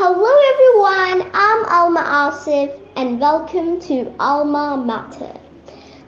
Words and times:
Hello 0.00 0.32
everyone, 0.54 1.28
I'm 1.34 1.64
Alma 1.64 2.02
Asif 2.30 2.72
and 2.94 3.20
welcome 3.20 3.80
to 3.80 4.14
Alma 4.20 4.76
Mater, 4.76 5.34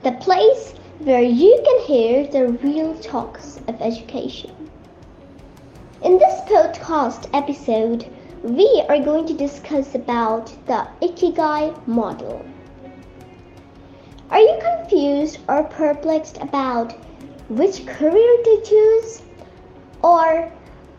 the 0.03 0.13
place 0.13 0.73
where 0.99 1.21
you 1.21 1.61
can 1.65 1.79
hear 1.81 2.25
the 2.25 2.53
real 2.63 2.95
talks 2.99 3.57
of 3.67 3.81
education. 3.81 4.55
In 6.03 6.17
this 6.17 6.39
podcast 6.49 7.29
episode, 7.33 8.09
we 8.43 8.81
are 8.87 9.03
going 9.03 9.27
to 9.27 9.33
discuss 9.33 9.93
about 9.93 10.45
the 10.67 10.87
Ikigai 11.01 11.85
model. 11.85 12.45
Are 14.29 14.39
you 14.39 14.57
confused 14.61 15.39
or 15.49 15.65
perplexed 15.65 16.37
about 16.37 16.93
which 17.49 17.85
career 17.85 18.37
to 18.45 18.61
choose? 18.63 19.21
Or 20.01 20.49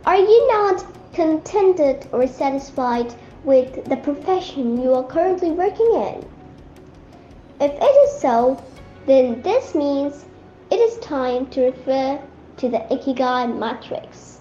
are 0.04 0.18
you 0.18 0.48
not 0.48 0.84
contented 1.12 2.06
or 2.12 2.26
satisfied 2.26 3.14
with 3.44 3.84
the 3.86 3.96
profession 3.96 4.80
you 4.80 4.94
are 4.94 5.04
currently 5.04 5.50
working 5.50 5.93
in? 5.94 6.25
If 7.61 7.72
it 7.72 7.85
is 7.85 8.21
so, 8.21 8.62
then 9.07 9.43
this 9.43 9.75
means 9.75 10.25
it 10.71 10.76
is 10.76 10.98
time 10.98 11.46
to 11.50 11.66
refer 11.66 12.21
to 12.57 12.68
the 12.68 12.79
Ikigai 12.90 13.58
matrix. 13.58 14.38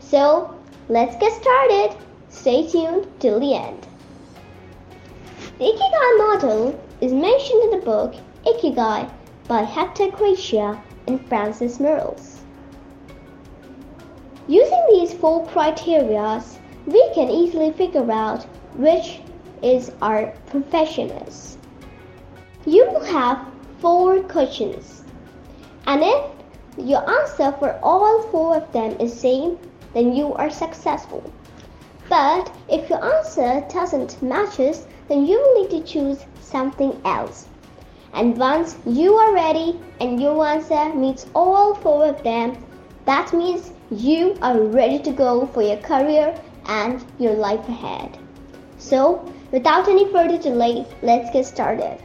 So, 0.00 0.54
let's 0.88 1.16
get 1.16 1.32
started. 1.32 1.96
Stay 2.28 2.66
tuned 2.66 3.06
till 3.20 3.40
the 3.40 3.54
end. 3.54 3.86
The 5.58 5.64
Ikigai 5.64 6.18
model 6.18 6.80
is 7.00 7.12
mentioned 7.12 7.62
in 7.64 7.70
the 7.78 7.84
book 7.84 8.14
Ikigai 8.46 9.10
by 9.46 9.62
Hector 9.62 10.10
Garcia 10.10 10.80
and 11.06 11.26
Francis 11.28 11.78
Miralles. 11.78 12.40
Using 14.48 14.82
these 14.88 15.12
four 15.12 15.46
criteria, 15.46 16.42
we 16.86 17.10
can 17.14 17.28
easily 17.28 17.70
figure 17.70 18.10
out 18.10 18.44
which 18.76 19.20
is 19.62 19.92
our 20.00 20.32
profession 20.46 21.10
is. 21.10 21.58
You 22.64 22.86
will 22.86 23.04
have 23.04 23.46
four 23.80 24.20
questions. 24.22 25.04
And 25.86 26.02
if 26.02 26.24
your 26.78 27.08
answer 27.10 27.52
for 27.58 27.78
all 27.82 28.22
four 28.30 28.56
of 28.56 28.72
them 28.72 28.96
is 28.98 29.12
same, 29.12 29.58
then 29.92 30.14
you 30.14 30.32
are 30.32 30.48
successful. 30.48 31.22
But 32.08 32.50
if 32.70 32.88
your 32.88 33.04
answer 33.04 33.66
doesn't 33.68 34.22
matches, 34.22 34.86
then 35.08 35.26
you 35.26 35.38
will 35.38 35.62
need 35.62 35.70
to 35.72 35.82
choose 35.82 36.24
something 36.40 36.98
else. 37.04 37.48
And 38.14 38.38
once 38.38 38.78
you 38.86 39.14
are 39.14 39.34
ready 39.34 39.78
and 40.00 40.18
your 40.18 40.42
answer 40.46 40.94
meets 40.94 41.26
all 41.34 41.74
four 41.74 42.06
of 42.06 42.22
them, 42.22 42.56
that 43.08 43.32
means 43.32 43.72
you 43.90 44.36
are 44.42 44.60
ready 44.60 44.98
to 44.98 45.10
go 45.10 45.46
for 45.46 45.62
your 45.62 45.78
career 45.78 46.38
and 46.66 47.02
your 47.18 47.32
life 47.32 47.66
ahead. 47.66 48.18
So, 48.76 49.24
without 49.50 49.88
any 49.88 50.12
further 50.12 50.36
delay, 50.36 50.84
let's 51.00 51.30
get 51.30 51.46
started. 51.46 51.98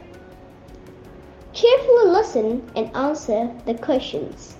Carefully 1.52 2.10
listen 2.10 2.70
and 2.74 2.96
answer 2.96 3.50
the 3.66 3.74
questions. 3.74 4.56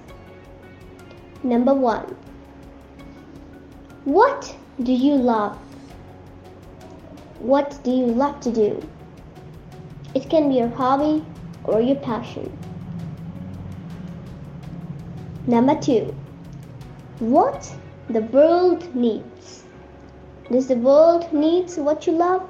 Number 1.43 1.73
one 1.73 2.15
What 4.05 4.55
do 4.83 4.93
you 4.93 5.15
love? 5.15 5.57
What 7.39 7.79
do 7.83 7.91
you 7.91 8.05
love 8.05 8.41
to 8.41 8.53
do? 8.53 8.87
It 10.15 10.29
can 10.29 10.51
be 10.51 10.57
your 10.57 10.69
hobby 10.69 11.25
or 11.65 11.81
your 11.81 11.97
passion. 11.97 12.53
Number 15.47 15.81
two 15.81 16.15
what 17.21 17.73
the 18.11 18.23
world 18.23 18.95
needs. 18.95 19.65
Does 20.51 20.67
the 20.67 20.77
world 20.77 21.33
needs 21.33 21.77
what 21.77 22.07
you 22.07 22.13
love? 22.13 22.43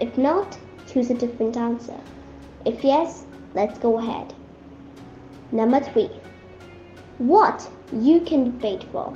If 0.00 0.16
not, 0.16 0.56
choose 0.86 1.10
a 1.10 1.14
different 1.14 1.56
answer. 1.56 1.98
If 2.64 2.84
yes, 2.84 3.24
let's 3.54 3.78
go 3.78 3.98
ahead. 3.98 4.32
Number 5.50 5.80
three, 5.80 6.10
what 7.18 7.68
you 7.92 8.20
can 8.20 8.50
be 8.50 8.58
paid 8.60 8.84
for. 8.92 9.12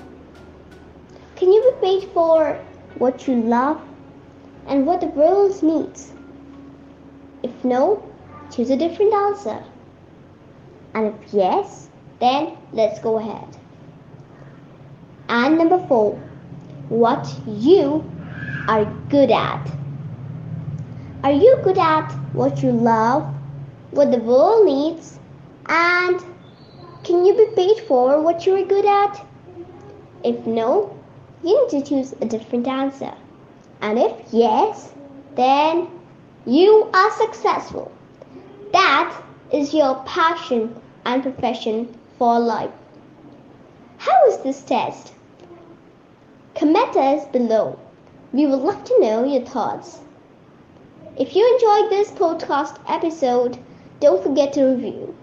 Can 1.36 1.52
you 1.52 1.72
be 1.72 1.86
paid 1.86 2.10
for 2.12 2.54
what 2.98 3.28
you 3.28 3.36
love 3.36 3.80
and 4.66 4.86
what 4.86 5.00
the 5.00 5.06
world 5.06 5.62
needs? 5.62 6.12
If 7.42 7.64
no, 7.64 8.02
choose 8.50 8.70
a 8.70 8.76
different 8.76 9.14
answer. 9.14 9.62
And 10.94 11.14
if 11.14 11.32
yes, 11.32 11.88
then 12.18 12.56
let's 12.72 12.98
go 12.98 13.18
ahead. 13.18 13.59
And 15.32 15.58
number 15.58 15.78
four, 15.86 16.18
what 16.88 17.24
you 17.46 18.04
are 18.66 18.84
good 19.10 19.30
at. 19.30 19.64
Are 21.22 21.30
you 21.30 21.56
good 21.62 21.78
at 21.78 22.10
what 22.32 22.64
you 22.64 22.72
love, 22.72 23.32
what 23.92 24.10
the 24.10 24.18
world 24.18 24.66
needs, 24.66 25.20
and 25.66 26.20
can 27.04 27.24
you 27.24 27.36
be 27.36 27.46
paid 27.54 27.78
for 27.86 28.20
what 28.20 28.44
you 28.44 28.56
are 28.56 28.64
good 28.64 28.84
at? 28.84 29.24
If 30.24 30.44
no, 30.48 30.98
you 31.44 31.60
need 31.60 31.80
to 31.80 31.88
choose 31.88 32.12
a 32.20 32.24
different 32.24 32.66
answer. 32.66 33.14
And 33.80 34.00
if 34.00 34.12
yes, 34.32 34.92
then 35.36 35.86
you 36.44 36.90
are 36.92 37.10
successful. 37.12 37.92
That 38.72 39.16
is 39.52 39.72
your 39.72 39.94
passion 40.06 40.74
and 41.04 41.22
profession 41.22 41.96
for 42.18 42.40
life. 42.40 42.72
How 43.98 44.26
is 44.26 44.38
this 44.38 44.62
test? 44.62 45.12
Comment 46.60 46.94
us 46.94 47.24
below. 47.28 47.78
We 48.34 48.44
would 48.44 48.58
love 48.58 48.84
to 48.84 49.00
know 49.00 49.24
your 49.24 49.46
thoughts. 49.46 50.00
If 51.16 51.34
you 51.34 51.54
enjoyed 51.54 51.90
this 51.90 52.10
podcast 52.10 52.78
episode, 52.86 53.58
don't 53.98 54.22
forget 54.22 54.52
to 54.52 54.66
review. 54.66 55.14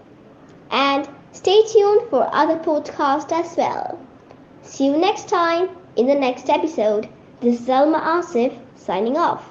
And 0.72 1.08
stay 1.30 1.62
tuned 1.62 2.10
for 2.10 2.28
other 2.32 2.56
podcasts 2.56 3.30
as 3.30 3.56
well. 3.56 4.00
See 4.62 4.86
you 4.86 4.96
next 4.96 5.28
time 5.28 5.68
in 5.94 6.08
the 6.08 6.16
next 6.16 6.50
episode. 6.50 7.08
This 7.38 7.60
is 7.60 7.70
Alma 7.70 8.00
Asif 8.00 8.58
signing 8.74 9.16
off. 9.16 9.48